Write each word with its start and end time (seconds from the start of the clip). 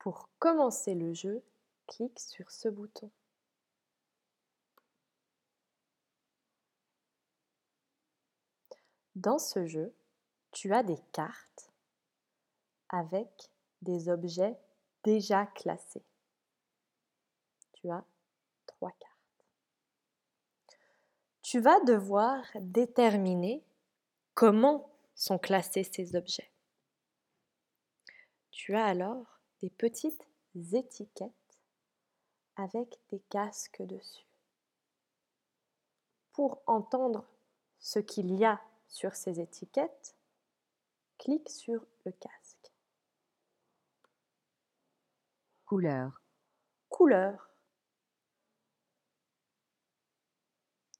Pour 0.00 0.30
commencer 0.38 0.94
le 0.94 1.12
jeu, 1.12 1.42
clique 1.86 2.18
sur 2.18 2.50
ce 2.50 2.70
bouton. 2.70 3.10
Dans 9.14 9.38
ce 9.38 9.66
jeu, 9.66 9.94
tu 10.52 10.72
as 10.72 10.82
des 10.82 10.98
cartes 11.12 11.70
avec 12.88 13.28
des 13.82 14.08
objets 14.08 14.58
déjà 15.04 15.44
classés. 15.44 16.06
Tu 17.74 17.90
as 17.90 18.02
trois 18.66 18.92
cartes. 18.92 19.46
Tu 21.42 21.60
vas 21.60 21.78
devoir 21.80 22.42
déterminer 22.54 23.62
comment 24.32 24.90
sont 25.14 25.38
classés 25.38 25.84
ces 25.84 26.16
objets. 26.16 26.50
Tu 28.50 28.74
as 28.74 28.86
alors 28.86 29.39
des 29.60 29.70
petites 29.70 30.26
étiquettes 30.72 31.32
avec 32.56 32.98
des 33.10 33.20
casques 33.20 33.82
dessus. 33.82 34.26
Pour 36.32 36.62
entendre 36.66 37.24
ce 37.78 37.98
qu'il 37.98 38.34
y 38.36 38.44
a 38.44 38.60
sur 38.88 39.14
ces 39.14 39.40
étiquettes, 39.40 40.16
clique 41.18 41.48
sur 41.48 41.84
le 42.04 42.12
casque. 42.12 42.72
Couleur. 45.64 46.20
Couleur. 46.88 47.50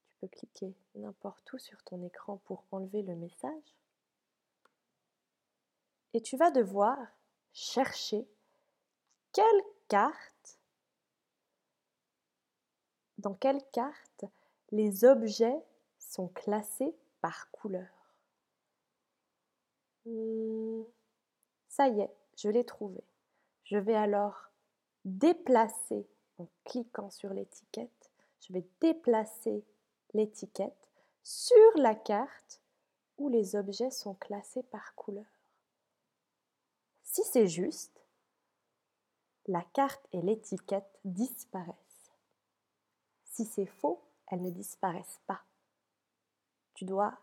Tu 0.03 0.11
peux 0.19 0.27
cliquer 0.27 0.75
n'importe 0.95 1.51
où 1.53 1.57
sur 1.57 1.83
ton 1.83 2.01
écran 2.03 2.37
pour 2.45 2.63
enlever 2.71 3.01
le 3.01 3.15
message. 3.15 3.75
Et 6.13 6.21
tu 6.21 6.37
vas 6.37 6.51
devoir 6.51 6.97
chercher 7.53 8.27
quelle 9.33 9.63
carte, 9.87 10.59
dans 13.17 13.33
quelle 13.33 13.63
carte 13.71 14.25
les 14.71 15.05
objets 15.05 15.59
sont 15.99 16.27
classés 16.29 16.95
par 17.21 17.51
couleur? 17.51 17.87
Hmm, 20.05 20.83
ça 21.67 21.87
y 21.87 22.01
est, 22.01 22.13
je 22.37 22.49
l'ai 22.49 22.65
trouvé. 22.65 23.03
Je 23.63 23.77
vais 23.77 23.95
alors 23.95 24.49
déplacer, 25.05 26.07
en 26.37 26.47
cliquant 26.65 27.09
sur 27.09 27.33
l'étiquette, 27.33 28.11
je 28.41 28.53
vais 28.53 28.65
déplacer 28.79 29.63
l'étiquette 30.13 30.89
sur 31.23 31.77
la 31.77 31.95
carte 31.95 32.59
où 33.17 33.29
les 33.29 33.55
objets 33.55 33.91
sont 33.91 34.15
classés 34.15 34.63
par 34.63 34.95
couleur. 34.95 35.25
Si 37.03 37.23
c'est 37.23 37.47
juste, 37.47 38.00
la 39.47 39.63
carte 39.73 40.05
et 40.11 40.21
l'étiquette 40.21 40.99
disparaissent. 41.03 42.11
Si 43.25 43.45
c'est 43.45 43.65
faux, 43.65 44.01
elles 44.27 44.41
ne 44.41 44.51
disparaissent 44.51 45.21
pas. 45.27 45.41
Tu 46.73 46.85
dois 46.85 47.17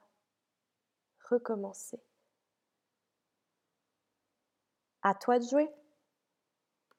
recommencer. 1.29 2.01
À 5.03 5.15
toi 5.15 5.39
de 5.39 5.45
jouer. 5.45 5.71